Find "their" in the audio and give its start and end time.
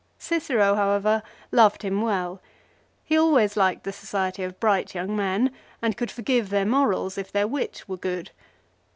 6.49-6.65, 7.31-7.47